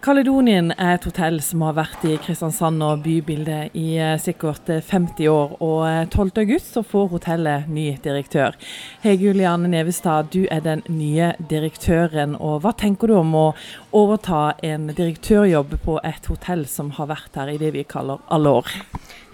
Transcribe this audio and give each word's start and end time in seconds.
Kaledonien 0.00 0.70
er 0.80 0.94
et 0.94 1.04
hotell 1.04 1.34
som 1.44 1.60
har 1.60 1.74
vært 1.76 2.06
i 2.08 2.14
Kristiansand 2.24 2.80
og 2.80 3.02
bybildet 3.04 3.74
i 3.76 3.98
eh, 4.00 4.14
sikkert 4.16 4.70
50 4.72 5.20
eh, 5.26 5.28
år. 5.28 5.52
Og 5.60 5.82
12.8 6.14 6.44
eh, 6.46 6.62
så 6.64 6.80
får 6.88 7.10
hotellet 7.12 7.68
ny 7.68 7.84
direktør. 8.00 8.56
Hege 9.04 9.28
Juliane 9.28 9.68
Nevestad, 9.68 10.32
du 10.32 10.46
er 10.48 10.64
den 10.64 10.80
nye 10.88 11.34
direktøren. 11.52 12.32
og 12.40 12.62
Hva 12.64 12.72
tenker 12.80 13.12
du 13.12 13.18
om 13.18 13.36
å 13.36 13.46
overta 13.92 14.54
en 14.64 14.88
direktørjobb 14.88 15.76
på 15.84 16.00
et 16.00 16.32
hotell 16.32 16.64
som 16.64 16.94
har 16.96 17.12
vært 17.12 17.36
her 17.36 17.52
i 17.52 17.60
det 17.60 17.74
vi 17.76 17.84
kaller 17.84 18.24
alle 18.32 18.56
år? 18.62 18.72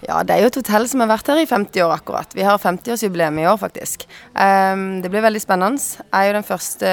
Ja, 0.05 0.19
det 0.21 0.35
er 0.35 0.43
jo 0.43 0.49
et 0.51 0.57
hotell 0.59 0.85
som 0.85 1.01
har 1.01 1.09
vært 1.09 1.29
her 1.31 1.39
i 1.41 1.47
50 1.49 1.81
år 1.81 1.95
akkurat. 1.95 2.35
Vi 2.37 2.43
har 2.45 2.59
50-årsjubileum 2.61 3.39
i 3.41 3.47
år, 3.49 3.57
faktisk. 3.57 4.05
Um, 4.35 4.99
det 5.01 5.09
blir 5.09 5.25
veldig 5.25 5.41
spennende. 5.41 5.81
Jeg 5.81 6.11
er 6.13 6.27
jo 6.27 6.35
den 6.35 6.45
første 6.45 6.91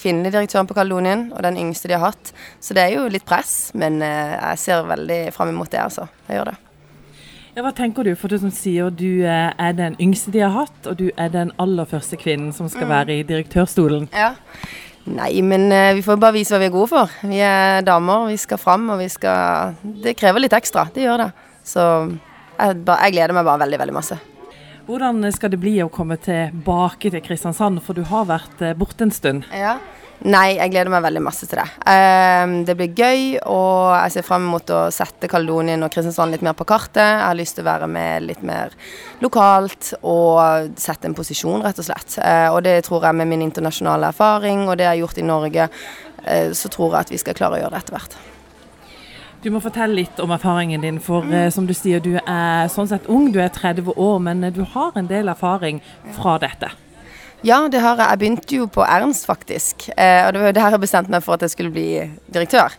kvinnelige 0.00 0.34
direktøren 0.34 0.66
på 0.66 0.74
Kaledonien, 0.74 1.28
og 1.36 1.44
den 1.46 1.60
yngste 1.62 1.92
de 1.92 1.94
har 1.94 2.08
hatt. 2.08 2.32
Så 2.58 2.74
det 2.74 2.85
er 2.86 2.94
jo 2.96 3.08
litt 3.12 3.26
press, 3.28 3.72
men 3.78 4.00
uh, 4.02 4.36
jeg 4.52 4.62
ser 4.62 4.86
veldig 4.88 5.20
fram 5.34 5.52
imot 5.52 5.70
det, 5.72 5.82
altså. 5.82 6.06
Jeg 6.28 6.40
gjør 6.40 6.52
det. 6.52 6.56
Ja, 7.56 7.62
Hva 7.64 7.72
tenker 7.72 8.04
du, 8.04 8.12
for 8.20 8.28
du 8.28 8.36
som 8.36 8.50
sier 8.52 8.90
du 8.92 9.24
eh, 9.24 9.48
er 9.48 9.72
den 9.72 9.94
yngste 10.02 10.28
de 10.34 10.42
har 10.44 10.52
hatt, 10.52 10.76
og 10.84 10.98
du 10.98 11.06
er 11.16 11.30
den 11.32 11.54
aller 11.62 11.88
første 11.88 12.18
kvinnen 12.20 12.50
som 12.52 12.68
skal 12.68 12.84
mm. 12.84 12.92
være 12.92 13.14
i 13.14 13.22
direktørstolen? 13.24 14.10
Ja. 14.12 14.34
Nei, 15.08 15.30
men 15.40 15.70
uh, 15.72 15.94
vi 15.96 16.04
får 16.04 16.20
bare 16.20 16.36
vise 16.36 16.52
hva 16.52 16.60
vi 16.60 16.68
er 16.68 16.74
gode 16.74 16.90
for. 16.92 17.14
Vi 17.24 17.40
er 17.40 17.80
damer, 17.86 18.26
vi 18.28 18.36
skal 18.42 18.60
fram, 18.60 18.90
og 18.92 19.00
vi 19.00 19.08
skal 19.08 19.76
Det 20.04 20.12
krever 20.20 20.44
litt 20.44 20.56
ekstra, 20.58 20.84
det 20.92 21.06
gjør 21.06 21.24
det. 21.24 21.30
Så 21.64 21.82
jeg, 22.10 22.82
jeg 22.84 23.14
gleder 23.16 23.36
meg 23.38 23.48
bare 23.48 23.64
veldig, 23.64 23.80
veldig 23.86 23.96
masse. 24.02 24.20
Hvordan 24.86 25.24
skal 25.34 25.50
det 25.50 25.58
bli 25.58 25.78
å 25.82 25.88
komme 25.90 26.14
tilbake 26.22 27.10
til 27.10 27.22
Kristiansand, 27.24 27.80
for 27.82 27.98
du 27.98 28.04
har 28.06 28.28
vært 28.28 28.60
eh, 28.62 28.76
borte 28.78 29.08
en 29.08 29.10
stund? 29.10 29.48
Ja. 29.50 29.78
Nei, 30.24 30.56
jeg 30.56 30.72
gleder 30.72 30.88
meg 30.88 31.04
veldig 31.04 31.20
masse 31.26 31.44
til 31.48 31.60
det. 31.60 31.66
Um, 31.84 32.54
det 32.64 32.74
blir 32.78 32.94
gøy, 32.96 33.24
og 33.52 33.92
jeg 33.92 34.14
ser 34.14 34.24
frem 34.24 34.46
mot 34.48 34.70
å 34.72 34.86
sette 34.94 35.28
Kaledonien 35.28 35.84
og 35.84 35.92
Kristiansand 35.92 36.32
litt 36.32 36.44
mer 36.46 36.56
på 36.56 36.64
kartet. 36.68 37.02
Jeg 37.02 37.26
har 37.26 37.36
lyst 37.36 37.58
til 37.58 37.66
å 37.66 37.68
være 37.68 37.88
med 37.92 38.24
litt 38.24 38.40
mer 38.46 38.72
lokalt 39.20 39.92
og 40.00 40.72
sette 40.80 41.10
en 41.10 41.16
posisjon, 41.16 41.60
rett 41.66 41.82
og 41.82 41.88
slett. 41.90 42.16
Uh, 42.16 42.48
og 42.54 42.62
det 42.64 42.78
tror 42.88 43.04
jeg 43.04 43.18
med 43.18 43.28
min 43.28 43.44
internasjonale 43.44 44.08
erfaring 44.14 44.64
og 44.70 44.78
det 44.78 44.88
jeg 44.88 44.94
har 44.94 45.02
gjort 45.02 45.20
i 45.20 45.26
Norge, 45.28 45.68
uh, 45.68 46.48
så 46.56 46.72
tror 46.72 46.96
jeg 46.96 47.04
at 47.04 47.12
vi 47.12 47.20
skal 47.20 47.36
klare 47.36 47.60
å 47.60 47.62
gjøre 47.66 47.76
det 47.76 47.84
etter 47.84 47.98
hvert. 47.98 48.18
Du 49.44 49.50
må 49.52 49.60
fortelle 49.62 50.00
litt 50.00 50.18
om 50.24 50.32
erfaringen 50.32 50.82
din, 50.82 50.96
for 51.04 51.28
uh, 51.28 51.50
som 51.52 51.68
du 51.68 51.76
sier, 51.76 52.00
du 52.00 52.16
er 52.24 52.72
sånn 52.72 52.88
sett 52.88 53.12
ung, 53.12 53.28
du 53.36 53.38
er 53.44 53.52
30 53.52 53.92
år, 53.92 54.18
men 54.24 54.48
du 54.56 54.64
har 54.72 54.96
en 54.96 55.12
del 55.12 55.28
erfaring 55.36 55.84
fra 56.16 56.40
dette. 56.40 56.72
Ja, 57.44 57.58
det 57.68 57.80
har 57.82 57.98
jeg. 58.00 58.08
Jeg 58.08 58.18
begynte 58.18 58.56
jo 58.56 58.66
på 58.72 58.84
Ernst, 58.84 59.26
faktisk. 59.28 59.90
Eh, 59.92 60.24
og 60.26 60.32
det 60.32 60.40
var 60.40 60.48
jo 60.48 60.56
der 60.56 60.76
jeg 60.76 60.80
bestemte 60.80 61.12
meg 61.12 61.24
for 61.24 61.36
at 61.36 61.44
jeg 61.44 61.52
skulle 61.52 61.74
bli 61.74 61.90
direktør. 62.32 62.72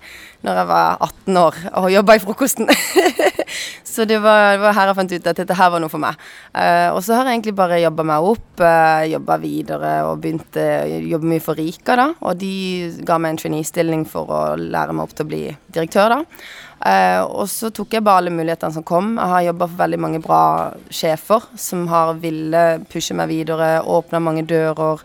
Når 0.46 0.62
jeg 0.62 0.68
var 0.70 0.98
18 1.02 1.38
år 1.38 1.56
og 1.82 1.92
jobba 1.94 2.16
i 2.18 2.24
frokosten. 2.24 2.70
så 3.88 4.06
det 4.06 4.20
var, 4.22 4.58
det 4.58 4.62
var, 4.62 4.76
her 4.78 4.92
jeg 4.92 4.98
fant 5.00 5.14
ut 5.16 5.30
at 5.32 5.40
dette 5.42 5.58
her 5.58 5.72
var 5.74 5.82
noe 5.82 5.92
for 5.92 6.04
meg. 6.04 6.20
Uh, 6.54 6.94
og 6.94 7.00
så 7.06 7.16
har 7.18 7.26
jeg 7.26 7.40
egentlig 7.40 7.56
bare 7.58 7.80
jobba 7.82 8.06
meg 8.06 8.28
opp, 8.30 8.62
uh, 8.62 9.02
jobba 9.10 9.38
videre 9.42 9.94
og 10.06 10.22
begynt 10.22 10.60
å 10.62 10.68
jobbe 11.14 11.32
mye 11.32 11.44
for 11.44 11.58
Rika, 11.58 11.96
da. 11.98 12.08
Og 12.22 12.38
de 12.38 12.52
ga 13.08 13.18
meg 13.22 13.34
en 13.34 13.42
trainee-stilling 13.42 14.06
for 14.10 14.30
å 14.30 14.42
lære 14.60 14.94
meg 14.94 15.08
opp 15.08 15.18
til 15.18 15.26
å 15.26 15.32
bli 15.32 15.44
direktør, 15.74 16.18
da. 16.18 16.22
Uh, 16.78 17.24
og 17.42 17.48
så 17.50 17.72
tok 17.74 17.96
jeg 17.98 18.06
bare 18.06 18.22
alle 18.22 18.36
mulighetene 18.36 18.76
som 18.76 18.86
kom. 18.86 19.16
Jeg 19.18 19.34
har 19.34 19.48
jobba 19.48 19.70
for 19.72 19.82
veldig 19.82 20.02
mange 20.04 20.22
bra 20.22 20.44
sjefer 20.94 21.50
som 21.58 21.88
har 21.90 22.14
ville 22.22 22.64
pushe 22.92 23.18
meg 23.18 23.32
videre, 23.32 23.80
åpna 23.82 24.22
mange 24.22 24.46
dører. 24.48 25.02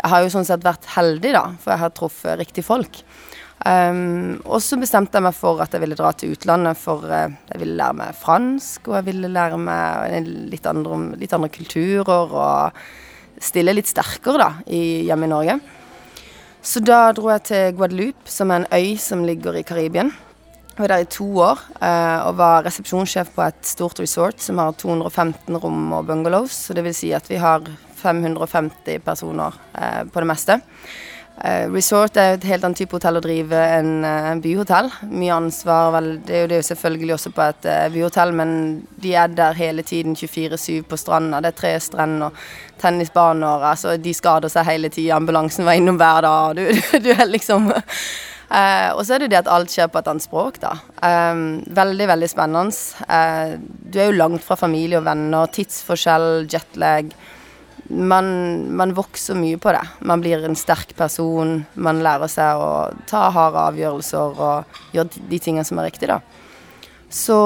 Jeg 0.00 0.10
har 0.10 0.24
jo 0.24 0.34
sånn 0.34 0.48
sett 0.48 0.66
vært 0.66 0.90
heldig, 0.96 1.36
da, 1.36 1.44
for 1.62 1.72
jeg 1.76 1.84
har 1.84 1.94
truffet 1.94 2.40
riktige 2.42 2.66
folk. 2.66 3.04
Um, 3.64 4.42
og 4.44 4.58
så 4.60 4.76
bestemte 4.76 5.16
jeg 5.16 5.24
meg 5.24 5.32
for 5.32 5.62
at 5.64 5.72
jeg 5.72 5.80
ville 5.80 5.96
dra 5.96 6.10
til 6.12 6.34
utlandet, 6.34 6.76
for 6.76 7.06
uh, 7.08 7.32
jeg 7.48 7.62
ville 7.62 7.78
lære 7.78 7.96
meg 7.96 8.18
fransk, 8.20 8.90
og 8.90 8.98
jeg 8.98 9.06
ville 9.06 9.30
lære 9.32 9.60
meg 9.60 10.28
litt 10.52 10.68
andre, 10.68 10.98
litt 11.16 11.32
andre 11.32 11.48
kulturer, 11.54 12.34
og 12.36 13.40
stille 13.40 13.72
litt 13.72 13.88
sterkere, 13.88 14.36
da, 14.42 14.50
i, 14.68 14.82
hjemme 15.08 15.24
i 15.24 15.32
Norge. 15.32 15.56
Så 16.64 16.80
da 16.84 17.06
dro 17.16 17.30
jeg 17.32 17.44
til 17.48 17.72
Guadeloupe, 17.78 18.28
som 18.28 18.52
er 18.52 18.62
en 18.62 18.70
øy 18.72 18.94
som 19.00 19.24
ligger 19.24 19.56
i 19.56 19.64
Karibien. 19.64 20.12
Jeg 20.74 20.82
var 20.82 20.90
der 20.90 21.04
i 21.04 21.08
to 21.12 21.26
år 21.38 21.60
uh, 21.78 22.20
og 22.28 22.38
var 22.40 22.64
resepsjonssjef 22.66 23.32
på 23.32 23.44
et 23.46 23.64
stort 23.68 24.00
resort 24.02 24.40
som 24.42 24.58
har 24.58 24.76
215 24.76 25.56
rom 25.62 25.92
og 25.94 26.08
bungalows. 26.08 26.56
Så 26.66 26.76
det 26.76 26.84
vil 26.84 26.96
si 26.96 27.12
at 27.14 27.28
vi 27.30 27.40
har 27.40 27.64
550 28.00 29.00
personer 29.04 29.56
uh, 29.72 30.02
på 30.04 30.24
det 30.24 30.28
meste. 30.28 30.58
Eh, 31.42 31.66
resort 31.72 32.14
er 32.16 32.36
et 32.36 32.44
helt 32.46 32.62
annen 32.62 32.76
type 32.78 32.94
hotell 32.94 33.18
å 33.18 33.22
drive 33.24 33.58
enn 33.58 34.04
uh, 34.06 34.34
byhotell. 34.42 34.90
Mye 35.10 35.34
ansvar. 35.34 35.90
Vel, 35.96 36.10
det 36.22 36.36
er 36.36 36.44
jo 36.44 36.50
det 36.52 36.60
selvfølgelig 36.68 37.16
også 37.16 37.32
på 37.34 37.42
et 37.48 37.66
uh, 37.66 37.86
byhotell, 37.94 38.34
men 38.38 38.52
de 39.02 39.16
er 39.18 39.34
der 39.34 39.58
hele 39.58 39.82
tiden 39.82 40.14
24-7 40.14 40.84
på 40.86 40.98
stranda. 41.00 41.42
Det 41.42 41.50
er 41.50 41.58
tre 41.58 41.72
strender, 41.82 42.46
tennisbaner. 42.82 43.66
Altså, 43.72 43.96
de 43.98 44.14
skader 44.14 44.52
seg 44.52 44.68
hele 44.70 44.92
tida. 44.94 45.18
Ambulansen 45.18 45.66
var 45.66 45.80
innom 45.80 45.98
hver 45.98 46.22
dag. 46.28 46.54
Du, 46.60 46.70
du 47.04 47.10
er 47.16 47.26
liksom 47.30 47.72
Uh, 48.54 48.92
og 48.94 49.00
så 49.02 49.16
er 49.16 49.24
det 49.24 49.30
det 49.32 49.38
at 49.40 49.48
alt 49.50 49.72
skjer 49.72 49.88
på 49.90 49.98
et 49.98 50.08
annet 50.10 50.22
språk, 50.22 50.58
da. 50.62 50.74
Um, 51.00 51.62
veldig, 51.74 52.06
veldig 52.12 52.28
spennende. 52.30 52.76
Uh, 53.08 53.56
du 53.90 53.98
er 53.98 54.10
jo 54.10 54.18
langt 54.20 54.44
fra 54.44 54.54
familie 54.60 55.00
og 55.00 55.06
venner, 55.08 55.48
tidsforskjell, 55.50 56.44
jetlag. 56.52 57.10
Man, 57.88 58.28
man, 58.76 58.94
vokser 58.96 59.36
mye 59.36 59.58
på 59.60 59.72
det. 59.76 59.82
Man 60.08 60.22
blir 60.24 60.44
en 60.46 60.56
sterk 60.56 60.94
person. 60.96 61.58
Man 61.74 62.00
lærer 62.04 62.30
seg 62.32 62.60
å 62.60 62.70
ta 63.10 63.26
harde 63.34 63.66
avgjørelser 63.72 64.40
og 64.40 64.80
gjøre 64.96 65.26
de 65.28 65.40
tingene 65.42 65.66
som 65.68 65.80
er 65.80 65.90
riktige, 65.90 66.16
da. 66.16 66.44
Så 67.14 67.36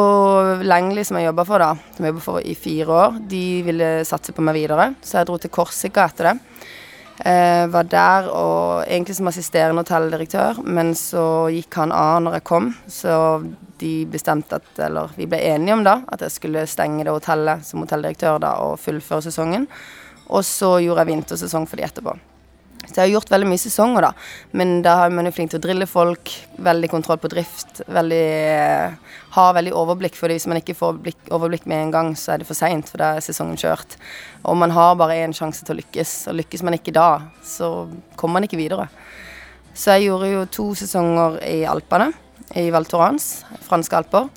Lengli, 0.65 1.03
som 1.05 1.19
jeg 1.19 1.27
jobba 1.29 1.45
for, 1.45 1.61
da, 1.61 1.75
som 1.97 2.07
jeg 2.07 2.15
jobba 2.15 2.25
for 2.25 2.41
i 2.41 2.55
fire 2.57 3.01
år, 3.03 3.19
de 3.29 3.45
ville 3.67 3.89
satse 4.09 4.33
på 4.33 4.45
meg 4.47 4.57
videre. 4.57 4.93
Så 5.05 5.19
jeg 5.19 5.29
dro 5.29 5.37
til 5.43 5.53
Korsika 5.53 6.07
etter 6.09 6.31
det. 6.31 6.37
Eh, 7.19 7.67
var 7.67 7.89
der 7.91 8.29
og 8.31 8.85
egentlig 8.87 9.17
som 9.19 9.27
assisterende 9.27 9.83
hotelldirektør, 9.83 10.61
men 10.63 10.93
så 10.95 11.51
gikk 11.51 11.81
han 11.81 11.93
av 11.93 12.23
når 12.23 12.39
jeg 12.39 12.47
kom. 12.47 12.71
Så 12.87 13.15
de 13.83 13.93
bestemte 14.11 14.61
at, 14.61 14.69
eller 14.87 15.11
vi 15.19 15.27
ble 15.27 15.41
enige 15.51 15.75
om 15.75 15.83
da, 15.87 15.99
at 16.07 16.23
jeg 16.23 16.37
skulle 16.37 16.67
stenge 16.71 17.05
det 17.05 17.15
hotellet 17.15 17.67
som 17.67 17.83
hotelldirektør 17.83 18.39
da 18.43 18.55
og 18.63 18.79
fullføre 18.83 19.27
sesongen. 19.27 19.67
Og 20.29 20.45
så 20.45 20.77
gjorde 20.85 21.05
jeg 21.05 21.15
vintersesong 21.15 21.69
for 21.69 21.81
de 21.81 21.87
etterpå. 21.87 22.17
Så 22.89 23.03
jeg 23.03 23.03
har 23.03 23.19
gjort 23.19 23.31
veldig 23.33 23.49
mye 23.51 23.61
sesonger, 23.61 24.07
da. 24.07 24.11
Men 24.57 24.79
da 24.85 24.95
har 25.03 25.11
man 25.13 25.29
jo 25.29 25.33
flink 25.37 25.51
til 25.53 25.61
å 25.61 25.65
drille 25.65 25.89
folk. 25.89 26.31
Veldig 26.65 26.89
kontroll 26.89 27.19
på 27.21 27.29
drift. 27.33 27.83
Veldig 27.85 28.23
eh, 28.49 29.17
Har 29.35 29.57
veldig 29.59 29.75
overblikk, 29.77 30.17
for 30.17 30.33
hvis 30.33 30.49
man 30.49 30.63
ikke 30.63 30.77
får 30.79 31.01
blikk, 31.05 31.19
overblikk 31.35 31.67
med 31.69 31.83
en 31.83 31.93
gang, 31.93 32.09
så 32.17 32.33
er 32.33 32.41
det 32.41 32.49
for 32.49 32.57
seint, 32.57 32.89
for 32.89 33.03
da 33.03 33.13
er 33.17 33.25
sesongen 33.25 33.61
kjørt. 33.61 33.99
Og 34.49 34.57
man 34.57 34.73
har 34.73 34.97
bare 34.97 35.19
én 35.21 35.37
sjanse 35.37 35.67
til 35.67 35.77
å 35.77 35.81
lykkes, 35.83 36.15
og 36.33 36.39
lykkes 36.41 36.65
man 36.65 36.79
ikke 36.79 36.97
da, 36.97 37.11
så 37.45 37.91
kommer 38.17 38.39
man 38.39 38.49
ikke 38.49 38.61
videre. 38.61 38.89
Så 39.77 39.93
jeg 39.95 40.09
gjorde 40.09 40.33
jo 40.33 40.47
to 40.57 40.71
sesonger 40.81 41.37
i 41.45 41.61
Alpene, 41.69 42.09
i 42.57 42.71
Val 42.75 42.89
Thorans, 42.89 43.45
franske 43.69 44.01
alper. 44.01 44.31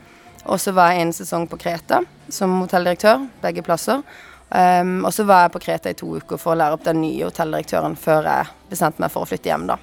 Og 0.43 0.59
så 0.59 0.73
var 0.75 0.91
jeg 0.91 1.05
en 1.05 1.15
sesong 1.15 1.47
på 1.47 1.59
Kreta 1.61 2.01
som 2.31 2.59
hotelldirektør, 2.59 3.23
begge 3.41 3.63
plasser. 3.65 4.03
Um, 4.51 5.05
og 5.07 5.13
så 5.15 5.23
var 5.23 5.45
jeg 5.45 5.53
på 5.53 5.61
Kreta 5.63 5.91
i 5.93 5.95
to 5.95 6.09
uker 6.19 6.39
for 6.39 6.51
å 6.51 6.59
lære 6.59 6.75
opp 6.75 6.83
den 6.83 6.99
nye 6.99 7.23
hotelldirektøren 7.23 7.93
før 7.95 8.27
jeg 8.27 8.49
bestemte 8.71 8.99
meg 8.99 9.13
for 9.13 9.23
å 9.23 9.29
flytte 9.29 9.47
hjem, 9.47 9.69
da. 9.69 9.77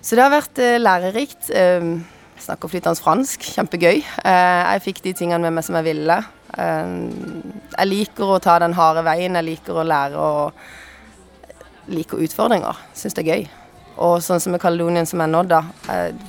Så 0.00 0.16
det 0.16 0.24
har 0.24 0.32
vært 0.32 0.62
uh, 0.62 0.76
lærerikt. 0.80 1.50
Um, 1.50 1.98
jeg 2.36 2.46
snakker 2.46 2.72
flytende 2.72 3.02
fransk. 3.02 3.44
Kjempegøy. 3.56 4.00
Uh, 4.22 4.62
jeg 4.72 4.84
fikk 4.86 5.04
de 5.04 5.14
tingene 5.20 5.42
med 5.44 5.58
meg 5.58 5.66
som 5.66 5.76
jeg 5.80 5.88
ville. 5.90 6.18
jeg 6.56 7.88
liker 7.90 8.32
å 8.32 8.40
ta 8.40 8.56
den 8.62 8.76
harde 8.78 9.02
veien. 9.04 9.36
Jeg 9.36 9.48
liker 9.50 9.76
å 9.76 9.84
lære 9.84 10.16
og 10.16 11.92
liker 11.92 12.22
utfordringer. 12.24 12.84
Syns 12.96 13.18
det 13.18 13.26
er 13.26 13.32
gøy. 13.34 13.48
Og 13.96 14.18
sånn 14.20 14.42
som 14.42 14.52
med 14.52 14.60
Kaledonien 14.60 15.08
som 15.08 15.22
er 15.24 15.30
nå, 15.32 15.42
da. 15.48 15.62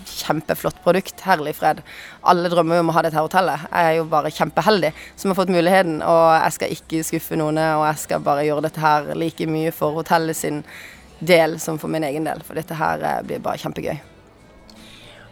Kjempeflott 0.08 0.80
produkt. 0.86 1.20
Herlig 1.28 1.58
fred. 1.58 1.82
Alle 2.24 2.52
drømmer 2.52 2.80
om 2.80 2.92
å 2.92 2.96
ha 2.96 3.04
dette 3.04 3.20
hotellet. 3.20 3.68
Jeg 3.68 3.90
er 3.92 3.98
jo 4.00 4.06
bare 4.12 4.32
kjempeheldig 4.32 4.94
som 5.16 5.32
har 5.32 5.40
fått 5.40 5.52
muligheten. 5.52 6.00
Og 6.00 6.28
jeg 6.38 6.56
skal 6.56 6.76
ikke 6.78 7.04
skuffe 7.10 7.40
noen, 7.40 7.60
og 7.76 7.88
jeg 7.90 8.04
skal 8.06 8.24
bare 8.24 8.46
gjøre 8.48 8.68
dette 8.70 8.84
her 8.84 9.12
like 9.20 9.50
mye 9.52 9.74
for 9.76 10.00
hotellet 10.00 10.40
sin 10.40 10.64
del 11.20 11.60
som 11.60 11.80
for 11.82 11.92
min 11.92 12.06
egen 12.08 12.28
del. 12.28 12.44
For 12.48 12.58
dette 12.58 12.78
her 12.78 13.04
eh, 13.04 13.24
blir 13.28 13.44
bare 13.44 13.60
kjempegøy. 13.62 13.98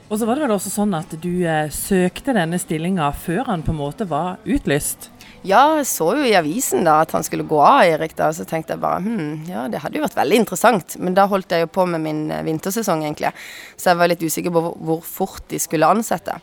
Og 0.06 0.20
så 0.20 0.28
var 0.28 0.38
det 0.38 0.46
vel 0.46 0.54
også 0.54 0.70
sånn 0.70 0.94
at 0.98 1.16
du 1.22 1.32
eh, 1.48 1.72
søkte 1.74 2.36
denne 2.36 2.60
stillinga 2.62 3.10
før 3.18 3.48
han 3.50 3.66
på 3.66 3.74
en 3.74 3.82
måte 3.82 4.10
var 4.10 4.38
utlyst? 4.44 5.10
Ja, 5.46 5.76
jeg 5.78 5.86
så 5.86 6.08
jo 6.18 6.26
i 6.26 6.34
avisen 6.34 6.86
da 6.88 7.00
at 7.04 7.12
han 7.14 7.26
skulle 7.26 7.46
gå 7.46 7.60
av, 7.62 7.84
Erik. 7.86 8.16
da, 8.18 8.32
Så 8.34 8.48
tenkte 8.50 8.74
jeg 8.74 8.82
bare 8.82 9.04
hm, 9.04 9.46
ja, 9.50 9.68
det 9.70 9.84
hadde 9.84 10.00
jo 10.00 10.06
vært 10.06 10.18
veldig 10.18 10.42
interessant. 10.42 10.98
Men 10.98 11.18
da 11.18 11.28
holdt 11.30 11.54
jeg 11.54 11.66
jo 11.66 11.72
på 11.76 11.86
med 11.90 12.02
min 12.02 12.24
eh, 12.34 12.42
vintersesong, 12.48 13.04
egentlig. 13.06 13.30
Så 13.78 13.92
jeg 13.92 14.00
var 14.00 14.10
litt 14.10 14.26
usikker 14.26 14.54
på 14.56 14.64
hvor, 14.74 15.04
fort 15.06 15.46
de 15.54 15.60
skulle 15.62 15.90
ansette. 15.90 16.40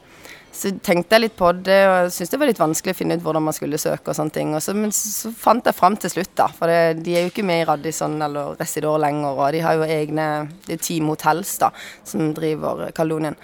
Så 0.52 0.70
tenkte 0.84 1.16
jeg 1.16 1.24
litt 1.24 1.36
på 1.38 1.48
det, 1.64 1.80
og 1.88 2.12
syntes 2.12 2.30
det 2.34 2.38
var 2.42 2.50
litt 2.50 2.60
vanskelig 2.60 2.94
å 2.94 2.98
finne 2.98 3.16
ut 3.16 3.24
hvordan 3.24 3.46
man 3.46 3.56
skulle 3.56 3.80
søke 3.80 4.12
og 4.12 4.18
sånne 4.18 4.36
ting. 4.36 4.54
Og 4.54 4.62
så, 4.62 4.76
men 4.76 4.94
så 4.94 5.32
fant 5.34 5.66
jeg 5.66 5.78
fram 5.78 5.96
til 5.98 6.12
slutt, 6.12 6.34
da. 6.38 6.46
For 6.54 6.70
det, 6.70 7.02
de 7.02 7.16
er 7.16 7.26
jo 7.26 7.32
ikke 7.32 7.46
med 7.48 7.64
i 7.64 7.66
Radisson 7.72 8.18
eller 8.22 8.54
Residor 8.60 9.00
lenger, 9.02 9.34
og 9.34 9.50
de 9.56 9.64
har 9.64 9.80
jo 9.80 9.88
egne 9.88 10.28
Det 10.68 10.76
er 10.76 10.84
Team 10.84 11.10
Hotels, 11.10 11.56
da, 11.64 11.72
som 12.06 12.30
driver 12.36 12.92
Kaledonien. 12.94 13.40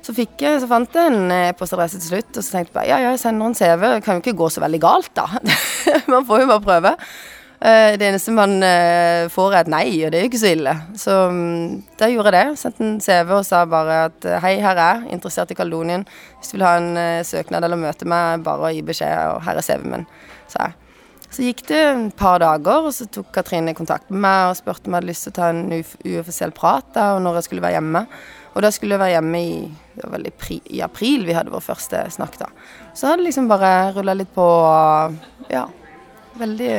Så, 0.00 0.14
fikk 0.16 0.40
jeg, 0.40 0.62
så 0.62 0.68
fant 0.70 0.96
jeg 0.96 1.10
en 1.12 1.34
e-postadresse 1.34 2.00
til 2.00 2.14
slutt, 2.14 2.30
og 2.32 2.44
så 2.44 2.54
tenkte 2.54 2.70
jeg 2.70 2.76
bare 2.78 2.88
ja, 2.88 3.02
ja, 3.04 3.10
jeg 3.12 3.20
sender 3.22 3.50
en 3.50 3.58
CV. 3.58 3.82
Det 3.84 4.06
kan 4.06 4.16
jo 4.16 4.24
ikke 4.24 4.38
gå 4.38 4.48
så 4.52 4.62
veldig 4.64 4.80
galt, 4.80 5.12
da. 5.16 5.26
man 6.12 6.26
får 6.28 6.44
jo 6.44 6.50
bare 6.54 6.64
prøve. 6.64 6.96
Eh, 7.60 7.98
det 8.00 8.06
eneste 8.08 8.32
man 8.32 8.62
eh, 8.64 9.26
får, 9.28 9.52
er 9.52 9.66
et 9.66 9.68
nei, 9.68 9.86
og 10.06 10.12
det 10.12 10.16
er 10.16 10.24
jo 10.24 10.30
ikke 10.30 10.40
så 10.40 10.52
ille. 10.54 10.72
Så 10.96 11.16
mm, 11.28 11.74
da 12.00 12.08
gjorde 12.08 12.32
jeg 12.32 12.48
det. 12.48 12.60
Sendte 12.62 12.86
en 12.86 12.94
CV 13.04 13.34
og 13.36 13.44
sa 13.44 13.66
bare 13.68 13.98
at 14.06 14.28
eh, 14.28 14.38
hei, 14.40 14.54
her 14.64 14.80
er 14.80 15.02
jeg, 15.02 15.10
interessert 15.18 15.52
i 15.52 15.58
Kaledonien. 15.58 16.06
Hvis 16.38 16.54
du 16.54 16.56
vil 16.56 16.64
ha 16.64 16.78
en 16.80 17.24
søknad 17.28 17.66
eller 17.66 17.80
møte 17.80 18.08
meg, 18.08 18.46
bare 18.46 18.72
gi 18.72 18.80
beskjed, 18.86 19.34
og 19.34 19.44
her 19.44 19.60
er 19.60 19.66
CV-en 19.66 19.98
min, 19.98 20.08
sa 20.48 20.70
jeg. 20.70 20.78
Så 21.30 21.44
gikk 21.44 21.60
det 21.68 21.78
et 21.78 22.14
par 22.18 22.40
dager, 22.42 22.88
og 22.88 22.94
så 22.96 23.04
tok 23.12 23.28
Katrine 23.36 23.76
kontakt 23.76 24.08
med 24.10 24.24
meg 24.24 24.48
og 24.48 24.56
spurte 24.58 24.88
om 24.88 24.96
jeg 24.96 24.98
hadde 24.98 25.10
lyst 25.12 25.28
til 25.28 25.30
å 25.30 25.36
ta 25.36 25.50
en 25.52 25.60
uoffisiell 25.70 26.54
prat 26.56 26.88
da, 26.96 27.12
og 27.14 27.20
når 27.22 27.38
jeg 27.38 27.46
skulle 27.46 27.62
være 27.62 27.76
hjemme. 27.76 28.02
Og 28.50 28.64
da 28.64 28.72
skulle 28.74 28.96
jeg 28.96 29.02
være 29.04 29.14
hjemme 29.14 29.42
i, 29.46 29.60
det 30.00 30.08
var 30.08 30.16
vel 30.18 30.30
i, 30.30 30.60
i 30.78 30.80
april 30.84 31.26
vi 31.28 31.36
hadde 31.36 31.52
vår 31.52 31.64
første 31.64 32.04
snakk 32.14 32.38
da. 32.40 32.48
Så 32.94 33.08
hadde 33.08 33.22
det 33.22 33.30
liksom 33.30 33.50
bare 33.50 33.92
rulla 33.96 34.16
litt 34.16 34.32
på, 34.34 34.46
ja. 35.52 35.66
Veldig 36.40 36.74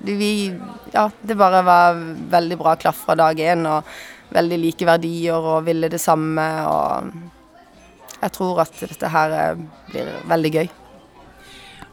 vi, 0.00 0.56
ja, 0.92 1.10
det 1.20 1.34
bare 1.34 1.62
var 1.62 1.98
veldig 2.30 2.58
bra 2.58 2.76
klaff 2.76 3.04
fra 3.04 3.14
dag 3.14 3.40
én, 3.40 3.66
og 3.68 3.84
veldig 4.32 4.58
like 4.62 4.86
verdier 4.88 5.36
og 5.52 5.66
ville 5.66 5.90
det 5.92 6.00
samme. 6.00 6.46
Og 6.66 7.10
jeg 8.20 8.32
tror 8.36 8.62
at 8.64 8.80
dette 8.80 9.10
her 9.12 9.36
eh, 9.36 9.64
blir 9.90 10.12
veldig 10.30 10.52
gøy. 10.56 10.70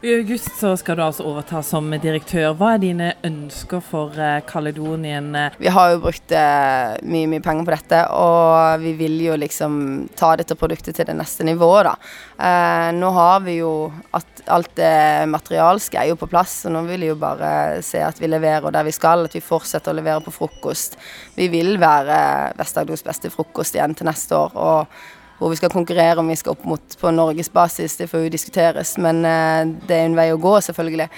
I 0.00 0.12
august 0.14 0.60
så 0.60 0.76
skal 0.78 0.94
du 0.94 1.00
altså 1.02 1.24
overta 1.26 1.58
som 1.66 1.88
direktør. 1.90 2.52
Hva 2.54 2.76
er 2.76 2.82
dine 2.84 3.06
ønsker 3.26 3.80
for 3.82 4.14
Kaledonien? 4.46 5.32
Eh, 5.34 5.56
vi 5.58 5.72
har 5.74 5.90
jo 5.90 6.04
brukt 6.04 6.34
eh, 6.38 6.92
mye 7.02 7.26
mye 7.26 7.42
penger 7.42 7.66
på 7.66 7.74
dette, 7.74 8.04
og 8.14 8.78
vi 8.84 8.92
vil 9.00 9.16
jo 9.24 9.34
liksom 9.42 9.80
ta 10.14 10.36
dette 10.38 10.54
produktet 10.54 10.94
til 10.94 11.08
det 11.08 11.18
neste 11.18 11.42
nivået, 11.48 11.90
da. 11.90 11.96
Eh, 12.38 12.92
nå 12.94 13.10
har 13.18 13.42
vi 13.42 13.56
jo 13.58 13.72
at 14.14 14.46
alt 14.46 14.70
det 14.78 15.26
materialske 15.34 15.98
er 15.98 16.12
jo 16.12 16.20
på 16.22 16.30
plass, 16.30 16.60
så 16.62 16.70
nå 16.70 16.86
vil 16.86 17.02
vi 17.02 17.10
jo 17.10 17.18
bare 17.18 17.82
se 17.82 17.98
at 17.98 18.22
vi 18.22 18.30
leverer 18.30 18.70
der 18.70 18.86
vi 18.86 18.94
skal, 18.94 19.26
at 19.26 19.34
vi 19.34 19.42
fortsetter 19.42 19.90
å 19.90 19.98
levere 19.98 20.22
på 20.22 20.38
frokost. 20.38 20.94
Vi 21.34 21.50
vil 21.50 21.74
være 21.82 22.54
Vest-Agders 22.60 23.02
beste 23.02 23.34
frokost 23.34 23.74
igjen 23.74 23.98
til 23.98 24.06
neste 24.06 24.44
år. 24.46 24.54
og 24.54 25.06
hvor 25.38 25.52
vi 25.52 25.58
skal 25.60 25.72
konkurrere 25.72 26.18
om 26.20 26.28
vi 26.28 26.36
skal 26.38 26.56
opp 26.56 26.64
mot 26.66 26.96
på 27.00 27.12
norgesbasis, 27.14 27.96
det 28.00 28.08
får 28.10 28.26
jo 28.26 28.34
diskuteres. 28.34 28.96
Men 29.02 29.22
eh, 29.26 29.74
det 29.86 29.96
er 29.96 30.08
en 30.08 30.18
vei 30.18 30.28
å 30.34 30.40
gå, 30.42 30.54
selvfølgelig. 30.66 31.08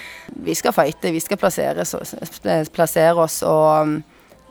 Vi 0.47 0.57
skal 0.57 0.75
fighte, 0.77 1.13
vi 1.13 1.23
skal 1.23 1.41
plassere 1.41 1.85
plassere 2.71 3.23
oss 3.23 3.41
og 3.47 3.87
mm, 3.89 3.95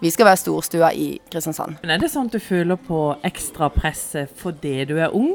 vi 0.01 0.11
skal 0.13 0.31
være 0.31 0.41
storstua 0.41 0.91
i 0.97 1.11
Kristiansand. 1.31 1.79
Men 1.83 1.95
Er 1.95 2.03
det 2.03 2.11
sånn 2.13 2.31
at 2.31 2.37
du 2.37 2.41
føler 2.43 2.81
på 2.81 3.03
ekstra 3.27 3.69
press 3.73 4.07
fordi 4.41 4.79
du 4.89 4.97
er 4.99 5.15
ung, 5.17 5.35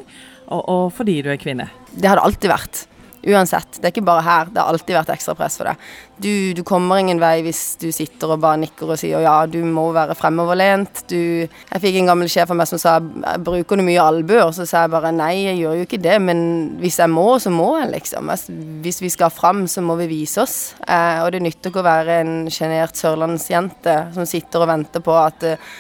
og, 0.50 0.62
og 0.62 0.86
fordi 0.98 1.20
du 1.26 1.30
er 1.34 1.42
kvinne? 1.42 1.70
Det 1.94 2.10
har 2.10 2.20
det 2.20 2.26
alltid 2.26 2.52
vært. 2.52 2.86
Uansett. 3.26 3.80
Det 3.80 3.88
er 3.88 3.94
ikke 3.94 4.06
bare 4.06 4.22
her. 4.22 4.50
Det 4.54 4.62
har 4.62 4.70
alltid 4.70 4.98
vært 5.00 5.12
ekstra 5.16 5.34
press 5.38 5.56
for 5.58 5.70
det. 5.70 5.74
Du, 6.22 6.54
du, 6.56 6.62
kommer 6.68 7.02
ingen 7.02 7.20
vei 7.20 7.42
hvis 7.44 7.76
du 7.82 7.88
sitter 7.92 8.36
og 8.36 8.44
bare 8.44 8.60
nikker 8.62 8.94
og 8.94 9.00
sier 9.02 9.24
ja, 9.26 9.34
du 9.50 9.58
må 9.66 9.88
være 9.96 10.16
fremoverlent. 10.16 11.02
Du 11.10 11.18
Jeg 11.18 11.82
fikk 11.82 11.98
en 12.00 12.12
gammel 12.12 12.30
sjef 12.32 12.54
av 12.54 12.60
meg 12.60 12.70
som 12.70 12.82
sa 12.82 13.00
bruker 13.02 13.82
du 13.82 13.86
mye 13.88 14.04
albuer? 14.04 14.54
Så 14.56 14.68
sa 14.70 14.86
jeg 14.86 14.94
bare 14.94 15.14
nei, 15.16 15.34
jeg 15.48 15.60
gjør 15.64 15.80
jo 15.80 15.88
ikke 15.88 16.02
det, 16.06 16.20
men 16.22 16.46
hvis 16.84 17.00
jeg 17.02 17.12
må, 17.12 17.26
så 17.42 17.54
må 17.54 17.72
jeg, 17.80 17.92
liksom. 17.98 18.30
Altså, 18.36 18.56
hvis 18.86 19.02
vi 19.02 19.12
skal 19.14 19.34
fram, 19.34 19.66
så 19.72 19.82
må 19.86 19.98
vi 20.04 20.10
vise 20.12 20.46
oss. 20.46 20.58
Eh, 20.86 21.24
og 21.26 21.34
det 21.34 21.42
nytter 21.44 21.74
ikke 21.74 21.82
å 21.82 21.90
være 21.90 22.22
en 22.22 22.38
sjenert 22.54 22.96
sørlandsjente 23.00 23.98
som 24.16 24.30
sitter 24.30 24.64
og 24.64 24.72
venter 24.72 25.04
på 25.04 25.18
at 25.18 25.50
eh, 25.50 25.76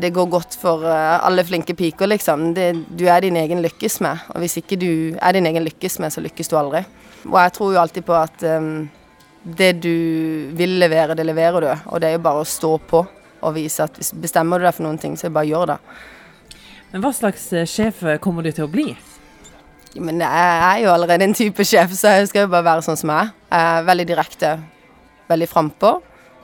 det 0.00 0.10
går 0.10 0.26
godt 0.26 0.56
for 0.58 0.82
eh, 0.86 1.26
alle 1.26 1.44
flinke 1.46 1.74
piker, 1.78 2.10
liksom. 2.10 2.52
Det, 2.54 2.70
du 2.98 3.04
er 3.06 3.22
din 3.22 3.36
egen 3.38 3.62
lykkes 3.62 4.00
med. 4.02 4.24
Og 4.34 4.42
hvis 4.42 4.58
ikke 4.58 4.78
du 4.80 4.90
er 5.14 5.36
din 5.36 5.46
egen 5.46 5.66
lykkes 5.66 6.00
med, 6.02 6.14
så 6.14 6.22
lykkes 6.24 6.50
du 6.50 6.56
aldri. 6.58 6.82
Og 7.28 7.38
jeg 7.38 7.54
tror 7.54 7.74
jo 7.74 7.82
alltid 7.82 8.06
på 8.06 8.16
at 8.18 8.46
um, 8.58 8.88
det 9.42 9.72
du 9.82 9.94
vil 10.58 10.78
levere, 10.82 11.14
det 11.18 11.26
leverer 11.26 11.62
du. 11.62 11.70
Og 11.92 12.02
det 12.02 12.10
er 12.10 12.18
jo 12.18 12.24
bare 12.26 12.42
å 12.42 12.48
stå 12.48 12.72
på 12.90 13.04
og 13.38 13.54
vise 13.54 13.84
at 13.84 13.94
hvis 13.94 14.10
bestemmer 14.18 14.58
du 14.58 14.66
deg 14.66 14.74
for 14.74 14.88
noen 14.88 14.98
ting, 14.98 15.14
så 15.18 15.30
bare 15.30 15.46
gjør 15.46 15.74
det. 15.74 15.78
Men 16.90 17.04
hva 17.04 17.12
slags 17.14 17.44
sjef 17.70 18.02
kommer 18.24 18.42
du 18.42 18.50
til 18.50 18.66
å 18.66 18.72
bli? 18.72 18.88
Ja, 19.94 20.02
men 20.02 20.18
jeg 20.24 20.58
er 20.72 20.82
jo 20.82 20.90
allerede 20.92 21.28
en 21.28 21.36
type 21.38 21.64
sjef, 21.66 21.94
så 21.94 22.16
jeg 22.16 22.32
skal 22.32 22.46
jo 22.46 22.52
bare 22.52 22.66
være 22.66 22.86
sånn 22.86 22.98
som 22.98 23.12
jeg 23.14 23.30
er. 23.54 23.86
Veldig 23.86 24.06
direkte, 24.10 24.56
veldig 25.30 25.48
frampå. 25.50 25.92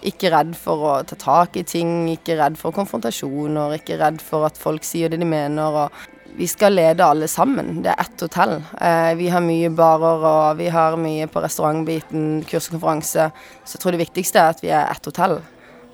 Ikke 0.05 0.29
redd 0.35 0.53
for 0.61 0.83
å 0.85 0.95
ta 1.09 1.17
tak 1.17 1.57
i 1.57 1.65
ting, 1.65 2.05
ikke 2.13 2.37
redd 2.37 2.59
for 2.61 2.77
konfrontasjoner, 2.77 3.79
ikke 3.79 3.97
redd 4.03 4.21
for 4.21 4.45
at 4.45 4.59
folk 4.61 4.85
sier 4.85 5.09
det 5.09 5.23
de 5.23 5.29
mener. 5.29 5.89
vi 6.37 6.47
skal 6.49 6.75
lede 6.75 7.05
alle 7.05 7.29
sammen. 7.29 7.83
Det 7.83 7.91
er 7.93 8.01
ett 8.01 8.21
hotell. 8.21 8.63
Eh, 8.81 9.15
vi 9.15 9.29
har 9.29 9.41
mye 9.41 9.71
barer 9.71 10.25
og 10.27 10.59
vi 10.59 10.67
har 10.69 10.97
mye 10.97 11.27
på 11.27 11.41
restaurantbiten, 11.41 12.43
kurs 12.43 12.67
og 12.69 12.75
konferanse. 12.75 13.31
Så 13.65 13.77
jeg 13.77 13.81
tror 13.83 13.93
det 13.93 14.03
viktigste 14.03 14.39
er 14.39 14.49
at 14.51 14.63
vi 14.63 14.69
er 14.69 14.91
ett 14.91 15.05
hotell. 15.07 15.39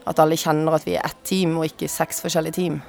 At 0.06 0.18
alle 0.18 0.40
kjenner 0.40 0.74
at 0.74 0.86
vi 0.86 0.96
er 0.96 1.04
ett 1.04 1.20
team 1.24 1.58
og 1.58 1.68
ikke 1.68 1.88
seks 1.88 2.22
forskjellige 2.24 2.56
team. 2.56 2.80